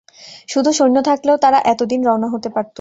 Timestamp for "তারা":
1.37-1.59